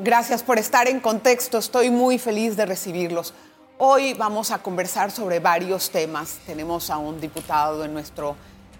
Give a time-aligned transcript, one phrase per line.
[0.00, 1.58] Gracias por estar en contexto.
[1.58, 3.32] Estoy muy feliz de recibirlos.
[3.78, 6.38] Hoy vamos a conversar sobre varios temas.
[6.46, 8.34] Tenemos a un diputado en nuestro,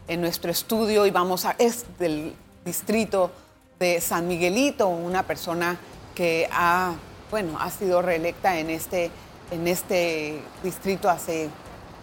[0.09, 3.31] en nuestro estudio y vamos a, es del distrito
[3.79, 5.79] de San Miguelito, una persona
[6.17, 6.95] que ha,
[7.31, 9.13] bueno, ha sido reelecta en este,
[9.53, 11.49] en este distrito hace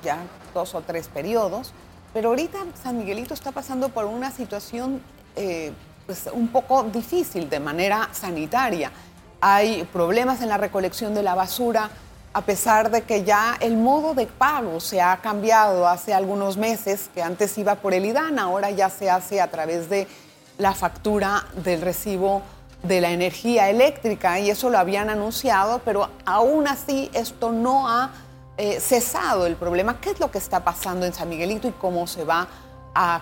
[0.06, 0.20] ya
[0.54, 1.74] dos o tres periodos.
[2.14, 5.02] Pero ahorita San Miguelito está pasando por una situación
[5.36, 5.74] eh,
[6.06, 8.92] pues, un poco difícil de manera sanitaria.
[9.40, 11.90] Hay problemas en la recolección de la basura,
[12.34, 17.10] a pesar de que ya el modo de pago se ha cambiado hace algunos meses,
[17.14, 20.08] que antes iba por el IDAN, ahora ya se hace a través de
[20.58, 22.42] la factura del recibo
[22.84, 28.12] de la energía eléctrica y eso lo habían anunciado, pero aún así esto no ha
[28.58, 30.00] eh, cesado el problema.
[30.00, 32.48] ¿Qué es lo que está pasando en San Miguelito y cómo se va a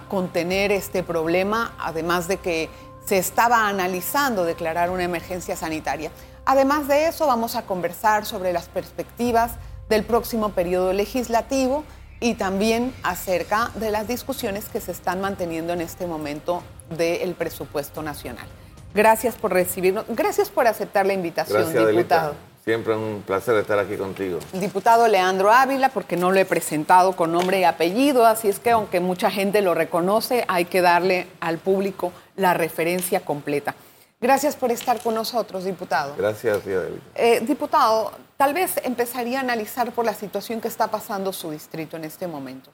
[0.08, 2.70] contener este problema, además de que
[3.06, 6.12] se estaba analizando declarar una emergencia sanitaria.
[6.46, 9.54] Además de eso, vamos a conversar sobre las perspectivas
[9.90, 11.84] del próximo periodo legislativo
[12.20, 16.64] y también acerca de las discusiones que se están manteniendo en este momento
[16.96, 18.48] del presupuesto nacional.
[18.94, 22.34] Gracias por recibirnos, gracias por aceptar la invitación, diputado.
[22.64, 24.40] Siempre un placer estar aquí contigo.
[24.54, 28.72] diputado Leandro Ávila, porque no lo he presentado con nombre y apellido, así es que
[28.72, 33.76] aunque mucha gente lo reconoce, hay que darle al público la referencia completa.
[34.22, 36.14] Gracias por estar con nosotros, diputado.
[36.18, 36.82] Gracias, tía
[37.16, 41.96] eh, diputado, tal vez empezaría a analizar por la situación que está pasando su distrito
[41.96, 42.70] en este momento.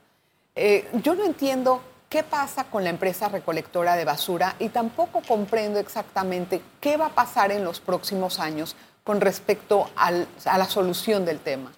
[0.56, 5.80] Eh, yo no entiendo qué pasa con la empresa recolectora de basura y tampoco comprendo
[5.80, 8.76] exactamente qué va a pasar en los próximos años
[9.06, 11.72] con respecto a la solución del tema?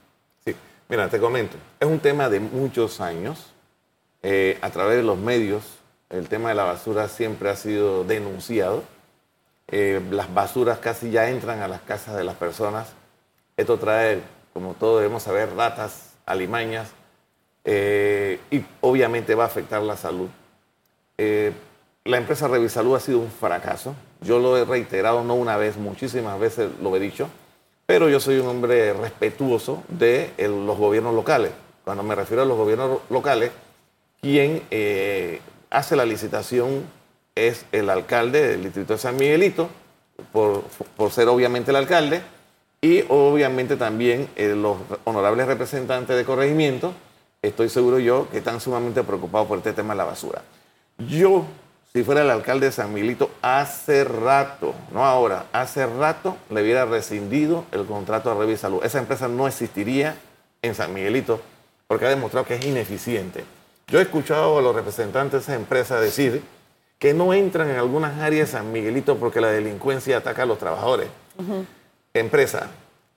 [0.45, 0.56] Sí,
[0.88, 3.53] mira, te comento, es un tema de muchos años.
[4.23, 5.64] Eh, a través de los medios,
[6.09, 8.81] el tema de la basura siempre ha sido denunciado.
[9.67, 12.94] Eh, las basuras casi ya entran a las casas de las personas.
[13.58, 14.22] Esto trae,
[14.53, 16.92] como todos debemos saber, ratas, alimañas,
[17.66, 20.30] eh, y obviamente va a afectar la salud.
[22.05, 23.94] la empresa Revisalud ha sido un fracaso.
[24.22, 27.30] Yo lo he reiterado no una vez, muchísimas veces lo he dicho,
[27.86, 31.52] pero yo soy un hombre respetuoso de los gobiernos locales.
[31.86, 33.52] Cuando me refiero a los gobiernos locales,
[34.22, 35.39] quien eh,
[35.70, 36.83] hace la licitación
[37.36, 39.70] es el alcalde del distrito de San Miguelito,
[40.32, 40.64] por,
[41.11, 42.22] ser obviamente el alcalde,
[42.82, 46.94] y obviamente también eh, los honorables representantes de corregimiento,
[47.42, 50.42] estoy seguro yo que están sumamente preocupados por este tema de la basura.
[50.98, 51.45] Yo
[51.93, 56.86] si fuera el alcalde de San Miguelito, hace rato, no ahora, hace rato le hubiera
[56.86, 58.83] rescindido el contrato a Revisalud.
[58.83, 60.15] Esa empresa no existiría
[60.61, 61.42] en San Miguelito
[61.87, 63.43] porque ha demostrado que es ineficiente.
[63.87, 66.43] Yo he escuchado a los representantes de esa empresa decir
[66.99, 70.59] que no entran en algunas áreas de San Miguelito porque la delincuencia ataca a los
[70.59, 71.08] trabajadores.
[72.14, 72.67] Empresa,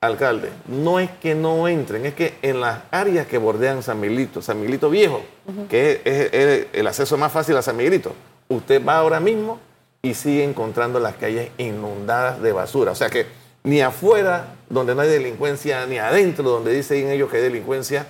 [0.01, 4.41] alcalde, no es que no entren, es que en las áreas que bordean San Miguelito,
[4.41, 5.23] San Miguelito Viejo,
[5.69, 8.15] que es el acceso más fácil a San Miguelito,
[8.51, 9.59] usted va ahora mismo
[10.03, 12.93] y sigue encontrando las calles inundadas de basura.
[12.93, 13.27] O sea que
[13.63, 18.07] ni afuera, donde no hay delincuencia, ni adentro, donde dicen ellos que hay delincuencia,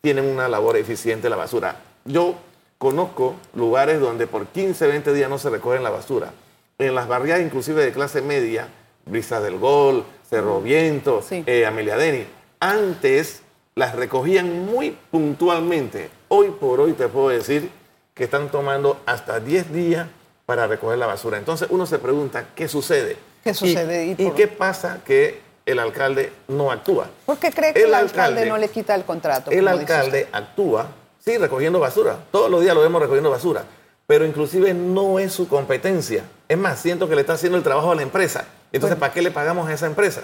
[0.00, 1.76] tienen una labor eficiente la basura.
[2.04, 2.36] Yo
[2.78, 6.32] conozco lugares donde por 15, 20 días no se recogen la basura.
[6.78, 8.68] En las barriadas inclusive de clase media,
[9.06, 12.26] Brisas del Gol, Cerro Viento, eh, Amelia Deni,
[12.60, 13.42] antes
[13.74, 16.10] las recogían muy puntualmente.
[16.28, 17.70] Hoy por hoy te puedo decir
[18.14, 20.06] que están tomando hasta 10 días
[20.46, 21.36] para recoger la basura.
[21.38, 23.16] Entonces uno se pregunta, ¿qué sucede?
[23.42, 24.06] ¿Qué sucede?
[24.06, 27.08] ¿Y, qué pasa que el alcalde no actúa?
[27.26, 29.50] ¿Por qué cree que el, alcalde, no le quita el contrato?
[29.50, 30.86] El alcalde actúa,
[31.18, 32.18] sí, recogiendo basura.
[32.30, 33.64] Todos los días lo vemos recogiendo basura.
[34.06, 36.24] Pero inclusive no es su competencia.
[36.46, 38.44] Es más, siento que le está haciendo el trabajo a la empresa.
[38.70, 40.22] Entonces, ¿para qué le pagamos a esa empresa?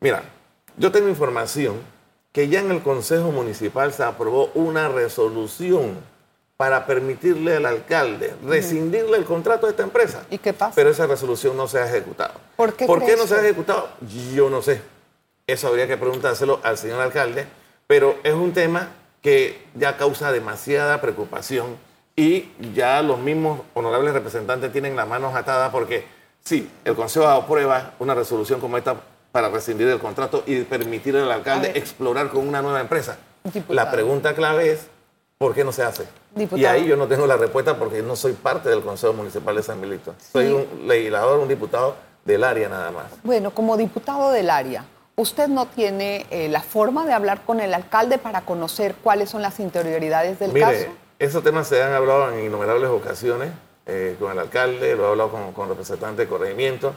[0.00, 0.22] Mira,
[0.78, 1.76] yo tengo información
[2.32, 5.98] que ya en el Consejo Municipal se aprobó una resolución
[6.58, 10.24] para permitirle al alcalde rescindirle el contrato a esta empresa.
[10.28, 10.72] ¿Y qué pasa?
[10.74, 12.34] Pero esa resolución no se ha ejecutado.
[12.56, 13.88] ¿Por qué, ¿Por qué no se ha ejecutado?
[14.34, 14.82] Yo no sé.
[15.46, 17.46] Eso habría que preguntárselo al señor alcalde,
[17.86, 18.88] pero es un tema
[19.22, 21.76] que ya causa demasiada preocupación
[22.16, 26.06] y ya los mismos honorables representantes tienen las manos atadas porque
[26.42, 28.96] sí, el Consejo aprueba una resolución como esta
[29.30, 33.16] para rescindir el contrato y permitir al alcalde explorar con una nueva empresa.
[33.68, 34.88] La pregunta clave es,
[35.38, 36.04] ¿por qué no se hace?
[36.54, 39.62] Y ahí yo no tengo la respuesta porque no soy parte del Consejo Municipal de
[39.62, 40.14] San Milito.
[40.32, 43.06] Soy un legislador, un diputado del área nada más.
[43.22, 44.84] Bueno, como diputado del área,
[45.16, 49.40] ¿usted no tiene eh, la forma de hablar con el alcalde para conocer cuáles son
[49.42, 50.86] las interioridades del caso?
[51.18, 53.50] Esos temas se han hablado en innumerables ocasiones
[53.86, 56.92] eh, con el alcalde, lo he hablado con, con representantes de corregimiento.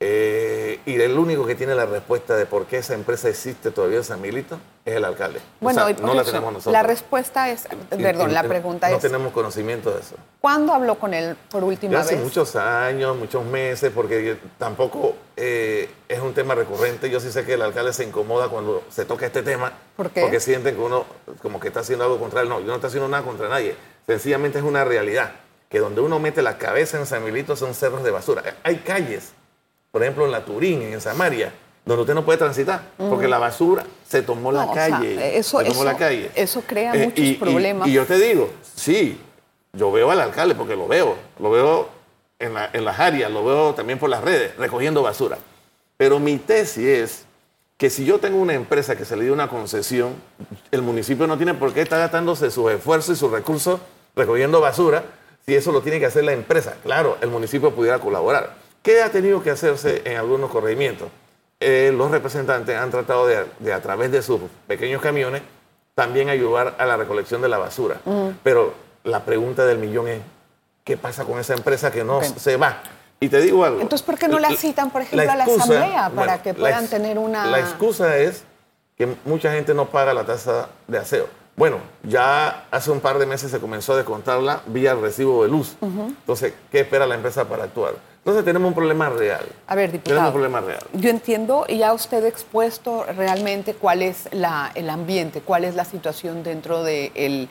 [0.00, 3.98] Eh, y el único que tiene la respuesta de por qué esa empresa existe todavía
[3.98, 5.40] en San Miguelito es el alcalde.
[5.60, 6.72] Bueno, no la tenemos nosotros.
[6.72, 8.92] La respuesta es, perdón, la pregunta es...
[8.92, 10.14] No tenemos conocimiento de eso.
[10.40, 12.20] ¿Cuándo habló con él por última hace vez?
[12.20, 17.10] Hace muchos años, muchos meses, porque tampoco eh, es un tema recurrente.
[17.10, 19.72] Yo sí sé que el alcalde se incomoda cuando se toca este tema.
[19.96, 20.20] ¿Por qué?
[20.20, 21.06] Porque sienten que uno
[21.42, 22.48] como que está haciendo algo contra él.
[22.48, 23.74] No, yo no estoy haciendo nada contra nadie.
[24.06, 25.32] Sencillamente es una realidad
[25.68, 28.42] que donde uno mete la cabeza en San Miguelito son cerros de basura.
[28.62, 29.32] Hay calles,
[29.90, 31.52] por ejemplo en la Turín, en Samaria,
[31.84, 35.38] donde usted no puede transitar, porque la basura se tomó la calle.
[35.38, 36.30] eso, tomó la calle.
[36.34, 37.88] eso crea eh, muchos problemas.
[37.88, 39.18] Y, yo te digo, sí,
[39.72, 41.88] yo veo al alcalde porque lo veo, lo veo
[42.38, 45.38] en, en las áreas, lo veo también por las redes, recogiendo basura.
[45.96, 47.24] Pero mi tesis es
[47.78, 50.14] que si yo tengo una empresa que se le dio una concesión,
[50.70, 53.80] el municipio no tiene por qué estar gastándose sus esfuerzos y sus recursos
[54.14, 55.04] recogiendo basura
[55.46, 56.74] si eso lo tiene que hacer la empresa.
[56.82, 58.67] Claro, el municipio pudiera colaborar.
[58.82, 61.08] ¿Qué ha tenido que hacerse en algunos corregimientos?
[61.60, 65.42] Eh, los representantes han tratado de, a través de sus pequeños camiones,
[65.94, 68.00] también ayudar a la recolección de la basura.
[68.42, 70.20] Pero la pregunta del millón es,
[70.84, 72.82] ¿qué pasa con esa empresa que no se va?
[73.20, 73.80] Y te digo algo.
[73.80, 77.18] Entonces, ¿por qué no la citan, por ejemplo, a la asamblea para que puedan tener
[77.18, 77.46] una...
[77.46, 78.44] La excusa es
[78.96, 81.26] que mucha gente no paga la tasa de aseo.
[81.56, 85.50] Bueno, ya hace un par de meses se comenzó a descontarla vía el recibo de
[85.50, 85.76] luz.
[85.82, 87.94] Entonces, ¿qué espera la empresa para actuar?
[88.18, 89.46] Entonces tenemos un problema real.
[89.66, 90.16] A ver, diputado.
[90.16, 90.82] Tenemos un problema real.
[90.92, 95.84] Yo entiendo y ya usted ha expuesto realmente cuál es el ambiente, cuál es la
[95.84, 97.48] situación dentro de el,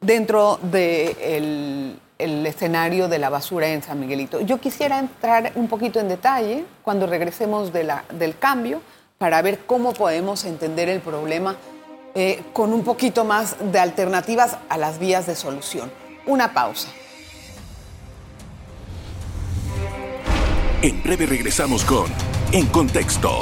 [0.00, 4.40] dentro de el, escenario de la basura en San Miguelito.
[4.40, 8.80] Yo quisiera entrar un poquito en detalle cuando regresemos de la, del cambio
[9.18, 11.56] para ver cómo podemos entender el problema
[12.14, 15.92] eh, con un poquito más de alternativas a las vías de solución.
[16.26, 16.88] Una pausa.
[20.80, 22.06] En breve regresamos con
[22.52, 23.40] En Contexto.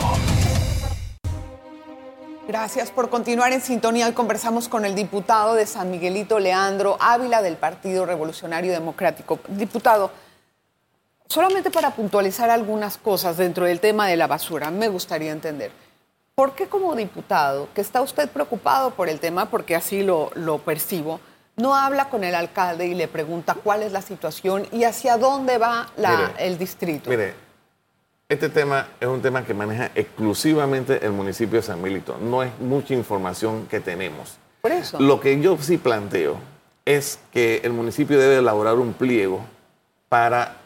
[2.48, 4.06] Gracias por continuar en sintonía.
[4.06, 9.38] Hoy conversamos con el diputado de San Miguelito, Leandro Ávila, del Partido Revolucionario Democrático.
[9.48, 10.12] Diputado,
[11.28, 15.72] solamente para puntualizar algunas cosas dentro del tema de la basura, me gustaría entender.
[16.34, 20.30] ¿Por qué como diputado, que está usted preocupado por el tema, porque así lo,
[20.64, 21.20] percibo,
[21.56, 25.58] no habla con el alcalde y le pregunta cuál es la situación y hacia dónde
[25.58, 25.88] va
[26.38, 27.10] el distrito?
[27.10, 27.34] Mire,
[28.28, 32.18] este tema es un tema que maneja exclusivamente el municipio de San Milito.
[32.18, 34.36] No es mucha información que tenemos.
[34.60, 35.00] Por eso.
[35.00, 36.38] Lo que yo sí planteo
[36.84, 39.40] es que el municipio debe elaborar un pliego
[40.08, 40.56] para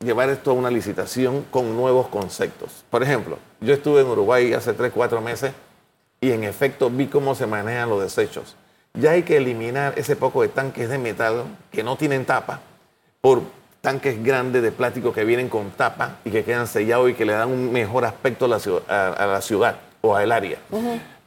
[0.00, 2.84] llevar esto a una licitación con nuevos conceptos.
[2.90, 5.52] Por ejemplo, yo estuve en Uruguay hace 3, 4 meses
[6.20, 8.56] y en efecto vi cómo se manejan los desechos.
[8.96, 11.42] Ya hay que eliminar ese poco de tanques de metal
[11.72, 12.60] que no tienen tapa
[13.20, 13.42] por
[13.80, 17.32] tanques grandes de plástico que vienen con tapa y que quedan sellados y que le
[17.32, 20.58] dan un mejor aspecto a la ciudad, o al área.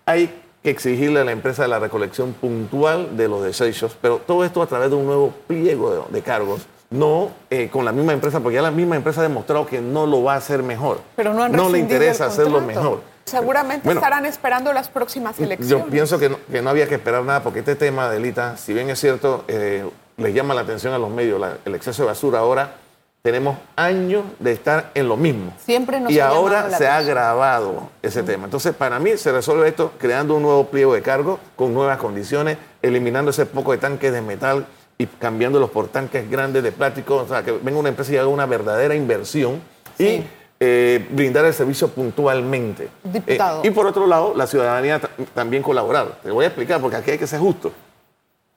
[0.05, 0.33] Hay
[0.63, 4.67] que exigirle a la empresa la recolección puntual de los desechos, pero todo esto a
[4.67, 8.61] través de un nuevo pliego de cargos no eh, con la misma empresa, porque ya
[8.61, 11.01] la misma empresa ha demostrado que no lo va a hacer mejor.
[11.17, 13.01] Pero no, han no le interesa hacerlo mejor.
[13.27, 15.85] Seguramente estarán esperando las próximas elecciones.
[15.85, 16.29] Yo pienso que
[16.61, 19.85] no, había que esperar nada, porque este tema, Delita, si bien es cierto, eh,
[20.17, 22.75] les llama la atención a los medios el exceso de basura ahora,
[23.21, 25.53] tenemos años de estar en lo mismo.
[25.59, 28.45] Siempre nos Y ahora se ha agravado ese tema.
[28.45, 32.57] Entonces, para mí se resuelve esto creando un nuevo pliego de cargo con nuevas condiciones,
[32.81, 34.65] eliminando ese poco de tanques de metal
[34.97, 38.27] y cambiándolos por tanques grandes de plástico, o sea, que venga una empresa y haga
[38.27, 39.61] una verdadera inversión
[39.99, 40.23] y
[40.59, 42.89] eh, brindar el servicio puntualmente.
[43.03, 43.63] Diputado.
[43.63, 44.99] Eh, y por otro lado, la ciudadanía
[45.33, 46.19] también colaborar.
[46.23, 47.71] Te voy a explicar, porque aquí hay que ser justo.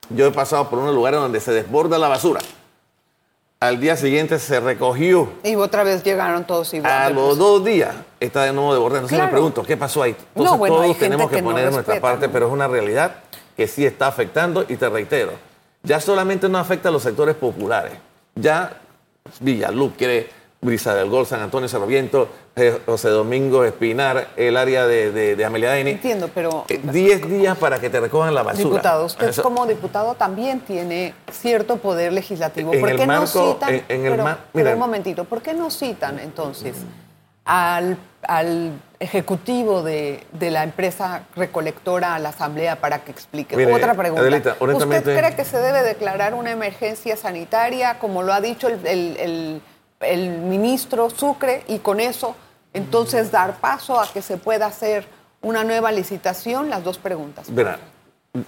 [0.09, 2.41] Yo he pasado por unos lugares donde se desborda la basura.
[3.59, 5.29] Al día siguiente se recogió.
[5.43, 6.91] Y otra vez llegaron todos igual.
[6.91, 9.03] A los dos días está de nuevo desbordado.
[9.03, 10.15] Entonces me pregunto, ¿qué pasó ahí?
[10.35, 13.17] Entonces todos tenemos que, poner nuestra parte, pero es una realidad
[13.55, 15.33] que sí está afectando y te reitero,
[15.83, 17.93] ya solamente no afecta a los sectores populares.
[18.33, 18.81] Ya
[19.39, 20.29] Villaluque,
[20.61, 25.35] Brisa del Gol, San Antonio, Cerro Viento, eh, José Domingo, Espinar, el área de, de,
[25.35, 26.65] de Entiendo, pero...
[26.69, 28.65] Eh, diez días para que te recojan la basura.
[28.65, 32.71] Diputado, usted como diputado también tiene cierto poder legislativo.
[32.71, 33.83] ¿Por qué no citan...
[34.53, 36.75] pero, un momentito, ¿por qué no citan entonces
[37.45, 43.55] al, al ejecutivo de, la empresa recolectora a la Asamblea para que explique.
[43.65, 44.55] Otra pregunta.
[44.59, 49.61] ¿Usted cree que se debe declarar una emergencia sanitaria, como lo ha dicho el,
[50.01, 52.35] ministro Sucre, y con eso
[52.73, 55.05] entonces dar paso a que se pueda hacer
[55.41, 56.69] una nueva licitación?
[56.69, 57.53] Las dos preguntas.
[57.53, 57.79] Verá,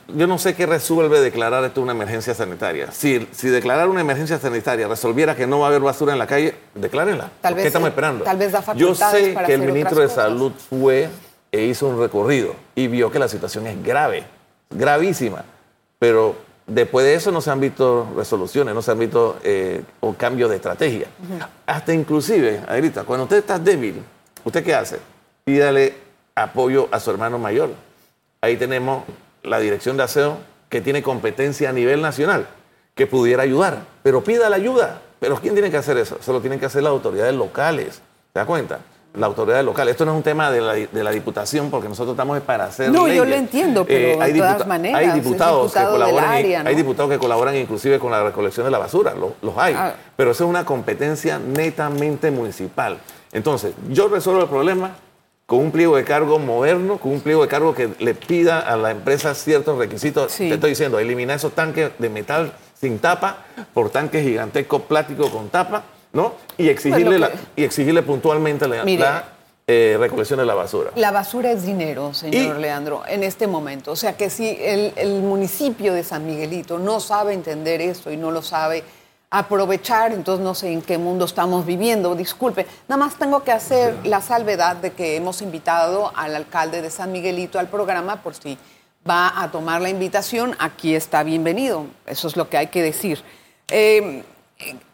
[0.08, 2.92] yo no sé qué resuelve declarar esto una emergencia sanitaria.
[2.92, 6.28] Si, si declarar una emergencia sanitaria resolviera que no va a haber basura en la
[6.28, 7.30] calle, declárenla.
[7.42, 8.24] Tal vez, ¿Qué estamos esperando?
[8.24, 10.08] tal vez da Yo sé para que el ministro de.
[10.08, 11.10] Salud fue
[11.52, 14.24] e hizo un recorrido y vio que la situación es grave,
[14.70, 15.44] gravísima.
[16.00, 16.36] Pero
[16.68, 20.50] después de eso no se han visto resoluciones, no se han visto eh, o cambios
[20.50, 21.08] de estrategia.
[21.66, 24.04] Hasta inclusive, Adelita, cuando usted está débil,
[24.44, 25.00] ¿usted qué hace?
[25.44, 25.96] Pídale
[26.36, 27.72] apoyo a su hermano mayor.
[28.42, 29.04] Ahí tenemos
[29.44, 30.38] la dirección de aseo
[30.70, 32.48] que tiene competencia a nivel nacional,
[32.96, 35.02] que pudiera ayudar, pero pida la ayuda.
[35.20, 36.18] Pero ¿quién tiene que hacer eso?
[36.20, 38.02] Eso lo tienen que hacer las autoridades locales.
[38.34, 38.80] ¿Te das cuenta?
[39.16, 39.88] La autoridad local.
[39.90, 42.90] Esto no es un tema de la, de la diputación, porque nosotros estamos para hacer
[42.92, 46.70] No, yo lo entiendo, pero de todas maneras, hay diputados diputado que colaboran, área, ¿no?
[46.70, 49.76] hay diputados que colaboran inclusive con la recolección de la basura, lo- los hay.
[49.78, 49.94] Ah.
[50.16, 52.98] Pero eso es una competencia netamente municipal.
[53.32, 54.92] Entonces, yo resuelvo el problema
[55.46, 58.76] con un pliego de cargo moderno, con un pliego de cargo que le pida a
[58.78, 60.32] la empresa ciertos requisitos.
[60.32, 60.48] Sí.
[60.48, 63.38] Te estoy diciendo, eliminar esos tanques de metal sin tapa
[63.74, 66.34] por tanques gigantescos plásticos con tapa, ¿no?
[66.58, 69.04] Y exigirle, Bueno, la- que- y exigirle puntualmente la, Mire.
[69.04, 69.26] la,
[69.68, 70.92] eh, recolección de la basura.
[70.96, 73.92] La basura es dinero, señor Y- Leandro, en este momento.
[73.92, 78.18] O sea que si el, el municipio de San Miguelito no sabe entender esto y
[78.18, 78.84] no lo sabe
[79.32, 82.14] aprovechar, entonces no sé en qué mundo estamos viviendo.
[82.14, 86.92] Disculpe, nada más tengo que hacer la salvedad de que hemos invitado al alcalde de
[86.92, 88.60] San Miguelito al programa por si
[89.10, 90.56] va a tomar la invitación.
[90.60, 91.88] Aquí está bienvenido.
[92.06, 93.24] Eso es lo que hay que decir.
[93.72, 94.24] Eh,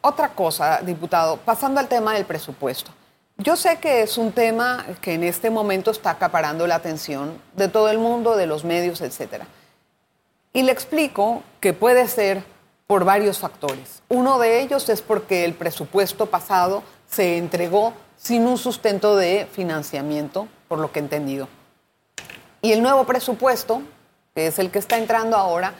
[0.02, 2.92] otra cosa, diputado, pasando al tema del presupuesto.
[3.38, 7.70] Yo sé que es un tema que en este momento está acaparando la atención de
[7.70, 9.48] todo el mundo, de los medios, etcétera.
[10.52, 12.44] Y le explico que puede ser
[12.86, 14.02] por varios factores.
[14.10, 20.48] Uno de ellos es porque el presupuesto pasado se entregó sin un sustento de financiamiento,
[20.68, 21.48] por lo que he entendido.
[22.62, 23.82] Y el nuevo presupuesto,
[24.36, 25.76] que es el que está entrando ahora,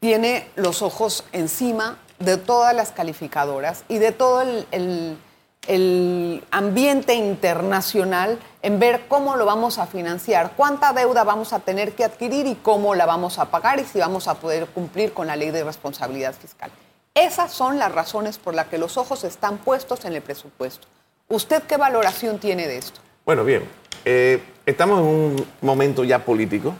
[0.00, 5.18] tiene los ojos encima de todas las calificadoras y de todo el, el-
[5.66, 11.92] el ambiente internacional en ver cómo lo vamos a financiar, cuánta deuda vamos a tener
[11.92, 15.26] que adquirir y cómo la vamos a pagar y si vamos a poder cumplir con
[15.26, 16.70] la ley de responsabilidad fiscal.
[17.14, 20.86] Esas son las razones por las que los ojos están puestos en el presupuesto.
[21.28, 23.00] ¿Usted qué valoración tiene de esto?
[23.26, 23.68] Bueno, bien,
[24.06, 26.72] eh, estamos en un momento ya político.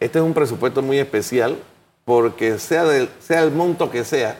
[0.00, 1.58] Este es un presupuesto muy especial
[2.06, 4.38] porque sea, del- sea el monto que sea,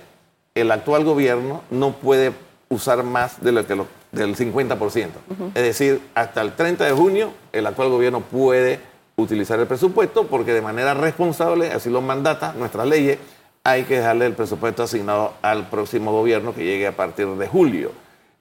[0.57, 2.33] el actual gobierno no puede
[2.69, 5.09] usar más del 50%.
[5.55, 8.81] Es decir, hasta el 30 de junio el actual gobierno puede
[9.17, 13.19] utilizar el presupuesto porque de manera responsable, así lo mandata nuestras leyes,
[13.65, 17.93] hay que dejarle el presupuesto asignado al próximo gobierno que llegue a partir de julio.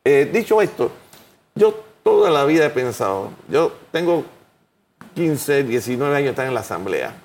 [0.03, 0.91] Eh, dicho esto,
[1.53, 4.23] yo toda la vida he pensado, yo tengo
[5.15, 7.24] 15, 19 años estar en la Asamblea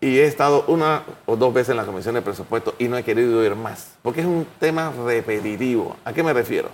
[0.00, 3.02] y he estado una o dos veces en la Comisión de Presupuesto y no he
[3.02, 5.96] querido ir más, porque es un tema repetitivo.
[6.04, 6.68] ¿A qué me refiero?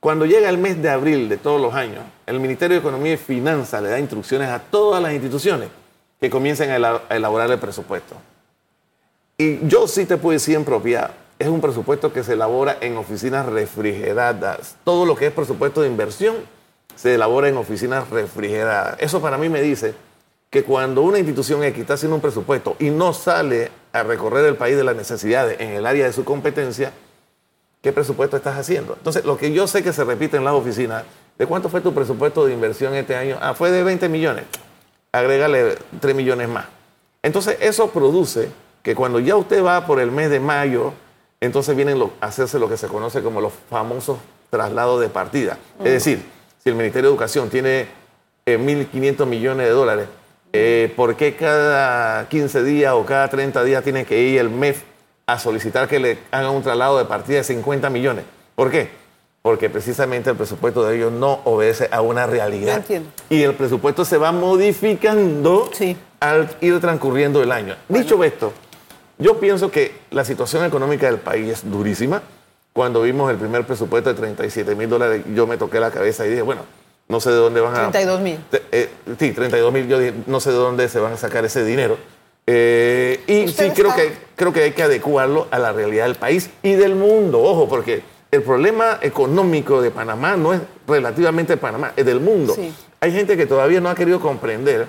[0.00, 3.16] Cuando llega el mes de abril de todos los años, el Ministerio de Economía y
[3.16, 5.68] Finanzas le da instrucciones a todas las instituciones
[6.20, 8.14] que comiencen a ela- a elaborar el presupuesto.
[9.36, 12.96] Y yo sí te puedo decir en propiedad, es un presupuesto que se elabora en
[12.96, 14.76] oficinas refrigeradas.
[14.84, 16.36] Todo lo que es presupuesto de inversión
[16.96, 18.96] se elabora en oficinas refrigeradas.
[18.98, 19.94] Eso para mí me dice
[20.50, 24.56] que cuando una institución X está haciendo un presupuesto y no sale a recorrer el
[24.56, 26.92] país de las necesidades en el área de su competencia,
[27.82, 28.94] ¿qué presupuesto estás haciendo?
[28.94, 31.04] Entonces, lo que yo sé que se repite en las oficinas,
[31.36, 33.36] ¿de cuánto fue tu presupuesto de inversión este año?
[33.40, 34.44] Ah, fue de 20 millones.
[35.12, 36.66] Agrégale 3 millones más.
[37.22, 38.48] Entonces, eso produce
[38.82, 40.94] que cuando ya usted va por el mes de mayo,
[41.40, 44.18] entonces vienen a hacerse lo que se conoce como los famosos
[44.50, 45.58] traslados de partida.
[45.78, 46.22] Es decir,
[46.62, 47.86] si el Ministerio de Educación tiene
[48.46, 50.08] eh, 1.500 millones de dólares,
[50.52, 54.82] eh, ¿por qué cada 15 días o cada 30 días tiene que ir el MEF
[55.26, 58.24] a solicitar que le hagan un traslado de partida de 50 millones?
[58.54, 58.90] ¿Por qué?
[59.42, 62.78] Porque precisamente el presupuesto de ellos no obedece a una realidad.
[62.78, 63.10] Entiendo.
[63.30, 65.96] Y el presupuesto se va modificando Sí.
[66.20, 67.76] al ir transcurriendo el año.
[67.88, 68.52] Dicho esto,
[69.18, 72.22] yo pienso que la situación económica del país es durísima.
[72.72, 76.30] Cuando vimos el primer presupuesto de 37 mil dólares, yo me toqué la cabeza y
[76.30, 76.62] dije, bueno,
[77.08, 77.90] no sé de dónde van a...
[77.90, 78.38] 32,000.
[78.50, 81.44] Te- eh, sí, 32 mil, yo dije, no sé de dónde se van a sacar
[81.44, 81.96] ese dinero.
[82.46, 86.50] Eh, y sí, creo que, creo que hay que adecuarlo a la realidad del país
[86.62, 87.40] y del mundo.
[87.42, 92.54] Ojo, porque el problema económico de Panamá no es relativamente Panamá, es del mundo.
[92.54, 92.72] Sí.
[93.00, 94.88] Hay gente que todavía no ha querido comprender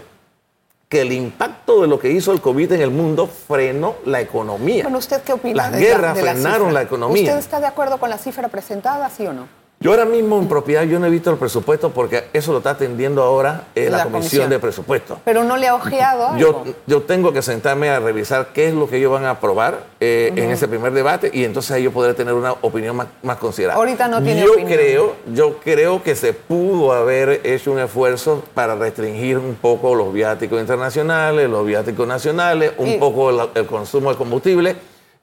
[0.88, 4.84] que el impacto de lo que hizo el COVID en el mundo frenó la economía.
[4.84, 5.56] Bueno, ¿usted qué opina?
[5.56, 7.24] Las de la- guerras de la frenaron la economía.
[7.24, 9.48] ¿Usted está de acuerdo con la cifra presentada, sí o no?
[9.82, 12.72] Yo ahora mismo en propiedad yo no he visto el presupuesto porque eso lo está
[12.72, 14.50] atendiendo ahora eh, la, La comisión, comisión.
[14.50, 15.20] de presupuesto.
[15.24, 16.38] Pero no le ha ojeado algo.
[16.38, 19.86] Yo, yo tengo que sentarme a revisar qué es lo que ellos van a aprobar
[20.02, 23.38] eh, en ese primer debate y entonces ahí yo podré tener una opinión más, más
[23.38, 23.80] considerable.
[23.80, 24.70] Ahorita no tiene yo opinión.
[24.74, 30.12] Creo, yo creo que se pudo haber hecho un esfuerzo para restringir un poco los
[30.12, 34.76] viáticos internacionales, los viáticos nacionales, un Y- poco el, el consumo de combustible.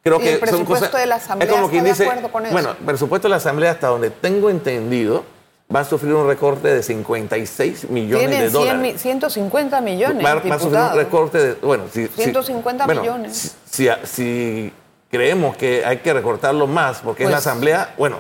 [0.07, 1.91] Creo ¿Y que el son presupuesto cosas, de la Asamblea es como está quien de
[1.91, 2.53] dice, acuerdo con eso?
[2.53, 5.25] bueno, el presupuesto de la Asamblea hasta donde tengo entendido
[5.75, 8.81] va a sufrir un recorte de 56 millones Tienen de 100 dólares.
[8.83, 13.01] mi- 150 millones, Va, va a sufrir un recorte de, bueno, si, si- 150 bueno,
[13.01, 13.57] millones.
[14.05, 14.73] Si
[15.11, 18.19] creemos que hay que recortarlo más porque es la Pues- asamblea, bueno.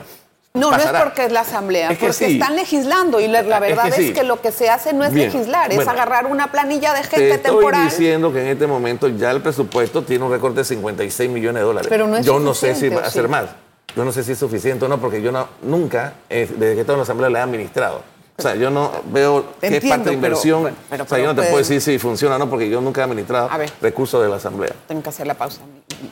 [0.56, 0.92] No, pasará.
[0.92, 2.32] no es porque es la asamblea, Es que porque sí.
[2.34, 5.04] están legislando y la, la Es que verdad es que, lo que se hace no
[5.04, 5.90] es Bien, legislar, es bueno.
[5.90, 7.84] agarrar una planilla de Te gente estoy temporal.
[7.84, 11.66] diciendo que en este momento ya el presupuesto tiene un recorte de 56 millones de
[11.66, 11.88] dólares.
[11.88, 13.46] Pero no es yo no sé si va a ¿o ser más.
[13.94, 16.80] Yo no sé si es suficiente o no, porque yo no, nunca, eh, desde que
[16.80, 18.02] estoy en la asamblea, le he administrado.
[18.38, 20.76] O sea, yo no veo qué Entiendo, parte de inversión.
[20.90, 23.00] pero- o sea, yo no te puedo decir si funciona o no, porque yo nunca
[23.00, 23.48] he administrado
[23.80, 24.74] recursos de la asamblea.
[24.86, 25.60] Tengo que hacer la pausa,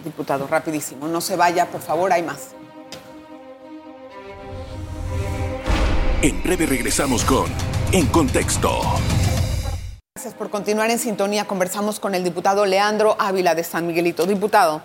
[0.03, 1.07] diputado, rapidísimo.
[1.09, 2.55] No se vaya, por favor, hay más.
[6.25, 7.45] En breve regresamos con
[7.93, 8.71] En Contexto.
[10.15, 11.45] Gracias por continuar en sintonía.
[11.45, 14.25] Conversamos con el diputado Leandro Ávila de San Miguelito.
[14.25, 14.81] Diputado,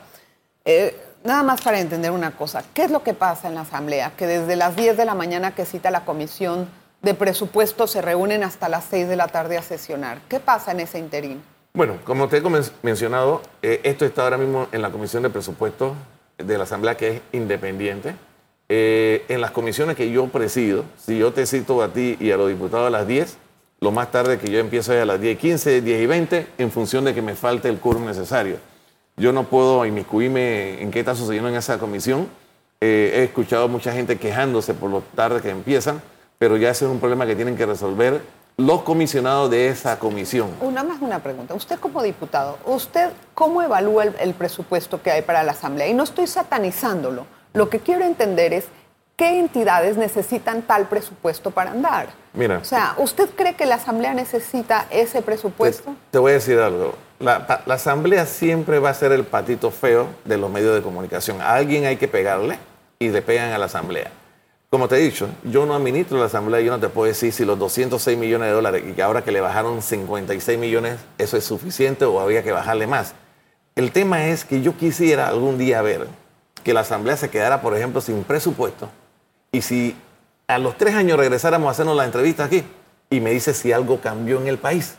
[0.66, 2.66] eh, nada más para entender una cosa.
[2.74, 4.12] ¿Qué es lo que pasa en la Asamblea?
[4.18, 6.68] Que desde las 10 de la mañana que cita la Comisión
[7.02, 10.20] de Presupuesto se reúnen hasta las 6 de la tarde a sesionar.
[10.28, 11.42] ¿Qué pasa en ese interín?
[11.72, 12.44] Bueno, como te he
[12.84, 15.94] mencionado, eh, esto está ahora mismo en la Comisión de Presupuestos
[16.38, 18.14] de la Asamblea, que es independiente.
[18.72, 22.38] Eh, en las comisiones que yo presido, si yo te cito a ti y a
[22.38, 23.38] los diputados a las 10,
[23.80, 26.48] lo más tarde que yo empiezo es a las 10 y 15, 10 y 20,
[26.60, 28.58] en función de que me falte el quórum necesario.
[29.18, 32.28] Yo no puedo inmiscuirme en qué está sucediendo en esa comisión.
[32.80, 36.02] Eh, he escuchado mucha gente quejándose por lo tarde que empiezan,
[36.38, 38.22] pero ya ese es un problema que tienen que resolver
[38.56, 40.52] los comisionados de esa comisión.
[40.62, 41.56] Una más una pregunta.
[41.56, 45.88] Usted como diputado, ¿usted cómo evalúa el, el presupuesto que hay para la Asamblea?
[45.88, 47.26] Y no estoy satanizándolo.
[47.54, 48.66] Lo que quiero entender es
[49.16, 52.08] qué entidades necesitan tal presupuesto para andar.
[52.34, 52.60] Mira.
[52.60, 55.96] O sea, ¿usted cree que la Asamblea necesita ese presupuesto?
[56.12, 56.96] te voy a decir algo.
[57.20, 57.36] La,
[57.68, 61.42] asamblea siempre va a ser el patito feo de los medios de comunicación.
[61.42, 62.58] A alguien hay que pegarle
[62.98, 64.10] y le pegan a la asamblea.
[64.70, 67.44] Como te he dicho, yo no administro la asamblea, yo no te puedo decir si
[67.44, 71.44] los 206 millones de dólares y que ahora que le bajaron 56 millones, eso es
[71.44, 73.16] suficiente o habría que bajarle más.
[73.76, 76.08] El tema es que yo quisiera algún día ver
[76.70, 78.90] que la asamblea se quedara, por ejemplo, sin presupuesto
[79.52, 79.96] y si
[80.48, 82.64] a los tres años regresáramos a hacernos la entrevista aquí
[83.10, 84.94] y me dice si algo cambió en el país.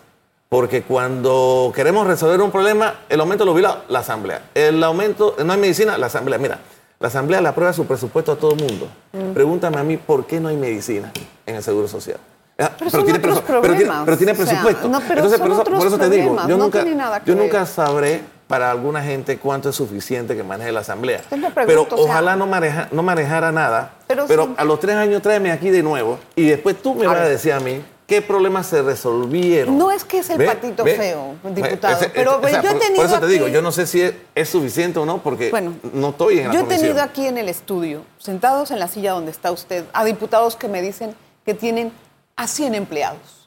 [0.49, 4.51] Porque cuando queremos resolver un problema, el aumento de los jubilados, la asamblea.
[4.53, 6.39] El aumento, no hay medicina, la asamblea.
[6.39, 6.59] Mira,
[6.99, 8.89] la asamblea le aprueba su presupuesto a todo el mundo.
[9.33, 11.13] Pregúntame a mí por qué no hay medicina
[11.47, 12.19] en el seguro social.
[12.59, 14.89] Ah, Pero son otros presu- pero tiene- pero tiene O sea, presupuesto.
[14.89, 16.97] no, pero Entonces, son por eso, otros por eso te digo, yo, no nunca, tiene
[16.97, 21.23] nada que yo nunca sabré para alguna gente cuánto es suficiente que maneje la asamblea.
[21.31, 23.93] Pero pregunto, o sea- ojalá no, maneja- no manejara nada.
[24.09, 27.19] Pero a los tres años tráeme aquí de nuevo y después tú me A vas
[27.21, 29.79] a decir a mí qué problemas se resolvieron.
[29.79, 30.47] No es que es el ¿Ve?
[30.47, 30.97] patito ¿Ve?
[30.97, 33.55] feo, diputado, ese- pero ese- o sea, yo he tenido Por eso te digo, aquí-
[33.55, 36.53] yo no sé si es, es suficiente o no porque Bueno, no estoy en la
[36.55, 36.87] Yo he comisión.
[36.89, 40.67] tenido aquí en el estudio, sentados en la silla donde está usted, a diputados que
[40.67, 41.15] me dicen
[41.47, 41.93] que tienen
[42.35, 43.40] a 100 empleados.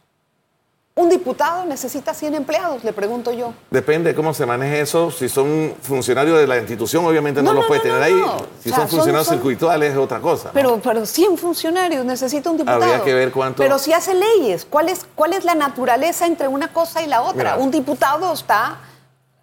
[0.96, 2.84] ¿Un diputado necesita 100 empleados?
[2.84, 3.52] Le pregunto yo.
[3.72, 5.10] Depende de cómo se maneje eso.
[5.10, 8.14] Si son funcionarios de la institución, obviamente no, No, los no, puede no, tener ahí.
[8.62, 10.52] Si O sea, son funcionarios son- circuituales es otra cosa.
[10.54, 12.84] Pero, pero 100 funcionarios necesita un diputado.
[12.84, 16.48] Habría que ver cuánto- Pero si hace leyes, ¿cuál es, cuál es la naturaleza entre
[16.48, 17.34] una cosa y la otra?
[17.54, 17.56] Mira.
[17.58, 18.78] Un diputado está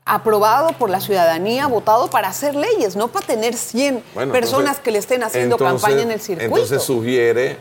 [0.05, 4.85] aprobado por la ciudadanía, votado para hacer leyes, no para tener 100 Bueno, personas entonces-
[4.85, 6.55] que le estén haciendo entonces- campaña en el circuito.
[6.55, 7.59] Entonces sugiere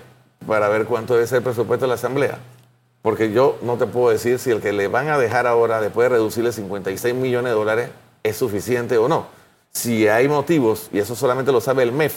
[0.48, 2.38] para ver cuánto debe ser el presupuesto de la Asamblea.
[3.02, 6.06] Porque yo no te puedo decir si el que le van a dejar ahora, después
[6.06, 7.90] de reducirle 56 millones de dólares,
[8.24, 9.28] es suficiente o no.
[9.72, 12.16] Si hay motivos, y eso solamente lo sabe el MEF,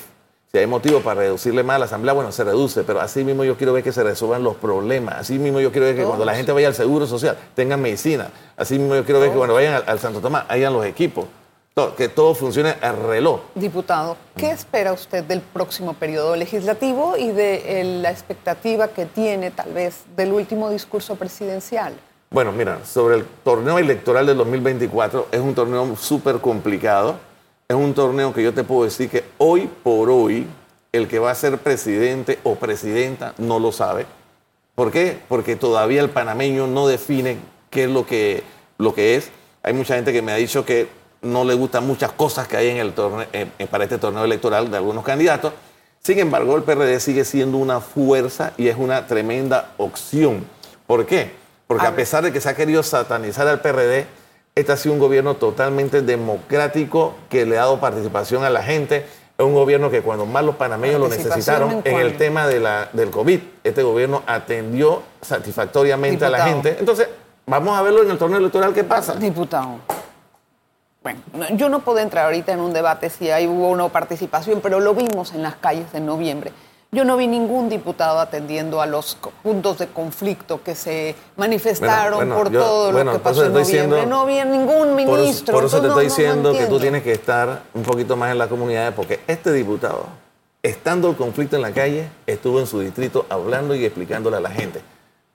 [0.50, 3.42] si hay motivos para reducirle más a la Asamblea, bueno, se reduce, pero así mismo
[3.42, 5.14] yo quiero ver que se resuelvan los problemas.
[5.14, 8.30] Así mismo yo quiero ver que cuando la gente vaya al Seguro Social tengan medicina.
[8.56, 11.24] Así mismo yo quiero ver que cuando vayan al, al Santo Tomás hayan los equipos.
[11.96, 13.40] Que todo funcione al reloj.
[13.54, 19.50] Diputado, ¿qué espera usted del próximo periodo legislativo y de eh, la expectativa que tiene
[19.50, 21.94] tal vez del último discurso presidencial?
[22.28, 27.16] Bueno, mira, sobre el torneo electoral del 2024, es un torneo súper complicado.
[27.66, 30.46] Es un torneo que yo te puedo decir que hoy por hoy,
[30.92, 34.04] el que va a ser presidente o presidenta no lo sabe.
[34.74, 35.18] ¿Por qué?
[35.26, 37.38] Porque todavía el panameño no define
[37.70, 38.42] qué es lo que,
[38.76, 39.30] lo que es.
[39.62, 40.88] Hay mucha gente que me ha dicho que
[41.22, 44.24] no le gustan muchas cosas que hay en el torneo, eh, eh, para este torneo
[44.24, 45.52] electoral de algunos candidatos.
[46.02, 50.44] Sin embargo, el PRD sigue siendo una fuerza y es una tremenda opción.
[50.86, 51.30] ¿Por qué?
[51.68, 54.06] Porque a, pesar de que se ha querido satanizar al PRD,
[54.54, 59.06] este ha sido un gobierno totalmente democrático que le ha dado participación a la gente.
[59.38, 62.90] Es un gobierno que cuando más los panameños lo necesitaron en, el tema de la,
[62.92, 66.76] del COVID, este gobierno atendió satisfactoriamente a la gente.
[66.78, 67.08] Entonces,
[67.46, 69.14] vamos a verlo en el torneo electoral qué pasa.
[69.14, 69.78] Diputado.
[71.02, 71.20] Bueno,
[71.56, 74.78] yo no puedo entrar ahorita en un debate si hay hubo o no participación, pero
[74.78, 76.52] lo vimos en las calles en noviembre.
[76.94, 82.50] Yo no vi ningún diputado atendiendo a los puntos de conflicto que se manifestaron por
[82.50, 84.04] todo lo que pasó en noviembre.
[84.04, 85.54] no vi ningún ministro.
[85.54, 88.46] Por, eso te estoy diciendo que tú tienes que estar un poquito más en la
[88.46, 90.04] comunidad, porque este diputado,
[90.62, 94.50] estando el conflicto en la calle, estuvo en su distrito hablando y explicándole a la
[94.50, 94.82] gente.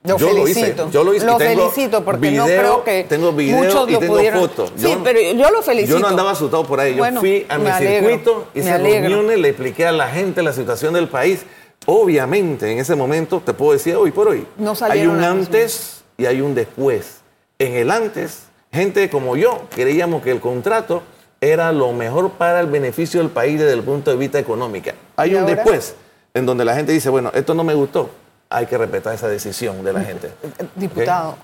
[0.04, 0.82] Lo yo felicito.
[0.84, 1.26] Lo hice, yo lo hice.
[1.26, 4.40] Lo felicito porque no creo que tengo video muchos y lo tengo pudieron.
[4.40, 4.72] fotos.
[4.76, 5.94] Sí, pero yo lo felicito.
[5.94, 6.94] Yo no andaba asustado por ahí.
[6.94, 11.08] Yo fui a mi circuito, hice reuniones, le expliqué a la gente la situación del
[11.08, 11.44] país.
[11.86, 16.26] Obviamente, en ese momento, te puedo decir hoy por hoy, no hay un antes y
[16.26, 17.18] hay un después.
[17.58, 21.02] En el antes, gente como yo creíamos que el contrato
[21.40, 24.90] era lo mejor para el beneficio del país desde el punto de vista económico.
[25.16, 25.94] Hay un después,
[26.34, 28.10] en donde la gente dice, bueno, esto no me gustó,
[28.50, 30.32] hay que respetar esa decisión de la gente.
[30.74, 31.36] Diputado,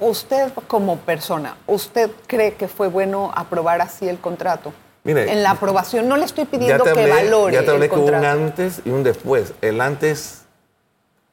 [0.00, 4.72] usted como persona, ¿usted cree que fue bueno aprobar así el contrato?
[5.04, 7.54] Mire, en la aprobación no le estoy pidiendo que valore.
[7.54, 9.52] Ya te hablé con un antes y un después.
[9.60, 10.42] El antes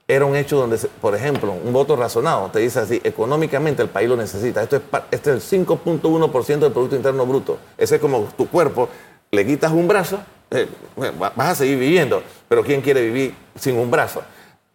[0.08, 4.10] era un hecho donde, por ejemplo, un voto razonado te dice así, económicamente el país
[4.10, 4.64] lo necesita.
[4.64, 7.60] Esto es, este es el 5.1% del Producto Interno Bruto.
[7.78, 8.90] Ese es como tu cuerpo,
[9.30, 10.20] le quitas un brazo,
[10.50, 14.24] eh, vas a seguir viviendo, pero ¿quién quiere vivir sin un brazo?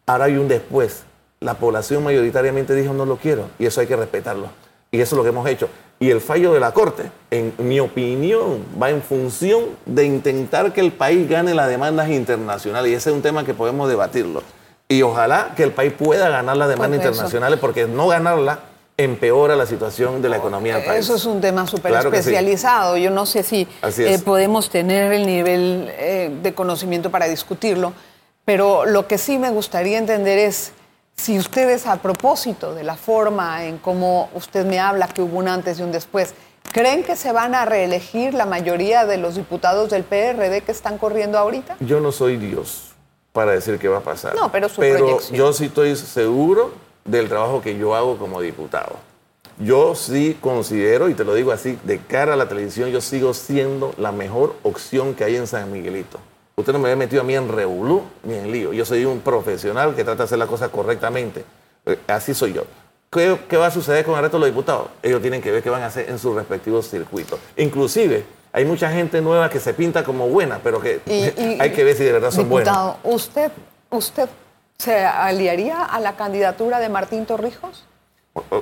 [0.07, 1.05] Ahora hay un después.
[1.40, 4.49] La población mayoritariamente dijo no lo quiero y eso hay que respetarlo.
[4.90, 5.69] Y eso es lo que hemos hecho.
[5.99, 10.81] Y el fallo de la Corte, en mi opinión, va en función de intentar que
[10.81, 12.93] el país gane las demandas internacionales.
[12.93, 14.43] Y ese es un tema que podemos debatirlo.
[14.88, 18.61] Y ojalá que el país pueda ganar las demandas internacionales, porque no ganarla
[18.97, 21.01] empeora la situación de la economía del país.
[21.01, 22.97] Eso es un tema súper especializado.
[22.97, 27.93] Yo no sé si eh, podemos tener el nivel eh, de conocimiento para discutirlo.
[28.45, 30.73] Pero lo que sí me gustaría entender es
[31.17, 35.49] si ustedes a propósito de la forma en cómo usted me habla que hubo un
[35.49, 36.35] antes y un después,
[36.73, 40.99] ¿creen que se van a reelegir la mayoría de los diputados del PRD que están
[40.99, 41.77] corriendo ahorita?
[41.81, 42.93] Yo no soy Dios
[43.33, 44.35] para decir qué va a pasar.
[44.35, 46.73] No, pero su Pero yo sí estoy seguro
[47.05, 48.97] del trabajo que yo hago como diputado.
[49.59, 53.35] Yo sí considero, y te lo digo así, de cara a la televisión, yo sigo
[53.35, 56.19] siendo la mejor opción que hay en San Miguelito.
[56.57, 58.73] Usted no me había metido a mí en revolú ni en lío.
[58.73, 61.45] Yo soy un profesional que trata de hacer las cosas correctamente.
[61.85, 62.64] Eh, así soy yo.
[63.11, 64.88] ¿Qué, va a suceder con el resto de los diputados?
[65.03, 67.38] Ellos tienen que ver qué van a hacer en sus respectivos circuitos.
[67.57, 71.01] Inclusive, hay mucha gente nueva que se pinta como buena, pero que
[71.61, 73.53] hay que ver si de verdad son diputado, ¿usted,
[73.90, 74.29] ¿usted
[74.79, 77.85] se aliaría a la candidatura de Martín Torrijos?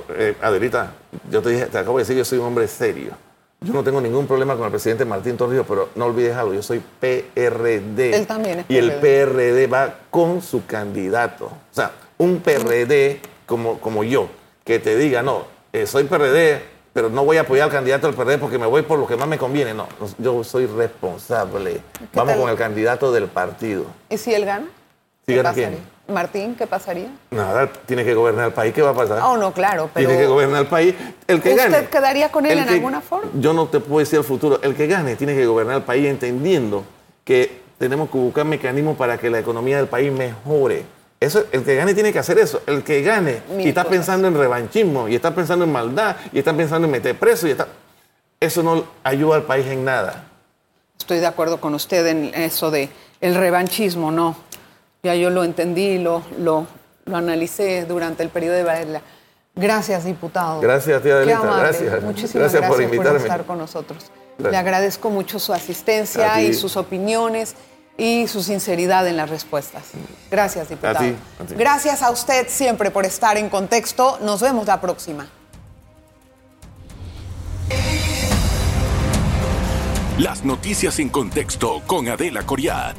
[0.09, 0.91] Eh, Adelita,
[1.31, 3.13] yo te, dije, te acabo de decir, yo soy un hombre serio.
[3.63, 6.61] Yo no tengo ningún problema con el presidente Martín Torrijos, pero no olvides algo, yo
[6.61, 8.15] soy PRD.
[8.15, 8.73] Él también es PRD.
[8.73, 11.45] Y el PRD va con su candidato.
[11.45, 14.27] O sea, un PRD como, como yo,
[14.65, 18.15] que te diga, no, eh, soy PRD, pero no voy a apoyar al candidato del
[18.15, 19.73] PRD porque me voy por lo que más me conviene.
[19.73, 21.81] No, yo soy responsable.
[22.13, 23.85] Vamos con el candidato del partido.
[24.09, 24.67] ¿Y si él gana?
[25.25, 25.92] ¿Si gana quién?
[26.07, 27.07] Martín, ¿qué pasaría?
[27.31, 28.73] Nada, tiene que gobernar el país.
[28.73, 29.21] ¿Qué va a pasar?
[29.21, 30.09] Oh, no, claro, pero...
[30.09, 30.95] Tiene que gobernar el país.
[31.27, 33.31] El que ¿Usted quedaría con él en alguna forma?
[33.35, 34.59] Yo no te puedo decir el futuro.
[34.61, 36.83] El que gane tiene que gobernar el país entendiendo
[37.23, 40.85] que tenemos que buscar mecanismos para que la economía del país mejore.
[41.21, 42.61] Eso, el que gane tiene que hacer eso.
[42.67, 46.53] El que gane y está pensando en revanchismo, y está pensando en maldad, y está
[46.53, 47.67] pensando en meter preso, y está...
[48.41, 50.25] eso no ayuda al país en nada.
[50.99, 52.89] Estoy de acuerdo con usted en eso de
[53.21, 54.35] el revanchismo, no.
[55.03, 56.65] Ya yo lo entendí, lo, lo,
[57.03, 59.01] lo analicé durante el periodo de Varela.
[59.53, 60.61] Gracias, diputado.
[60.61, 61.41] Gracias, tía Adelita.
[61.41, 62.01] Gracias.
[62.01, 63.19] Muchísimas gracias, por, invitarme.
[63.19, 64.11] estar con nosotros.
[64.37, 67.55] Le agradezco mucho su asistencia y sus opiniones
[67.97, 69.83] y su sinceridad en las respuestas.
[70.31, 71.05] Gracias, diputado.
[71.49, 74.17] Gracias a usted siempre por estar en contexto.
[74.21, 75.27] Nos vemos la próxima.
[80.17, 82.95] Las noticias en contexto con Adela Coriat.